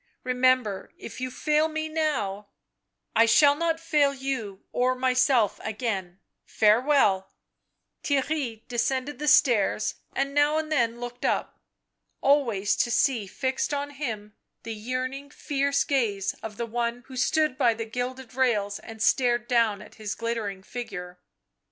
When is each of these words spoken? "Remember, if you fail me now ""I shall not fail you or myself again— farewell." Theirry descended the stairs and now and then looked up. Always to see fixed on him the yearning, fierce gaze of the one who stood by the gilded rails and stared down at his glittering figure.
"Remember, 0.23 0.89
if 0.97 1.21
you 1.21 1.29
fail 1.29 1.67
me 1.67 1.87
now 1.87 2.47
""I 3.15 3.27
shall 3.27 3.53
not 3.53 3.79
fail 3.79 4.15
you 4.15 4.63
or 4.71 4.95
myself 4.95 5.59
again— 5.63 6.19
farewell." 6.47 7.29
Theirry 8.03 8.67
descended 8.67 9.19
the 9.19 9.27
stairs 9.27 9.93
and 10.15 10.33
now 10.33 10.57
and 10.57 10.71
then 10.71 10.99
looked 10.99 11.23
up. 11.23 11.59
Always 12.19 12.75
to 12.77 12.89
see 12.89 13.27
fixed 13.27 13.75
on 13.75 13.91
him 13.91 14.33
the 14.63 14.73
yearning, 14.73 15.29
fierce 15.29 15.83
gaze 15.83 16.33
of 16.41 16.57
the 16.57 16.65
one 16.65 17.03
who 17.05 17.15
stood 17.15 17.55
by 17.55 17.75
the 17.75 17.85
gilded 17.85 18.33
rails 18.33 18.79
and 18.79 19.03
stared 19.03 19.47
down 19.47 19.83
at 19.83 19.95
his 20.01 20.15
glittering 20.15 20.63
figure. 20.63 21.19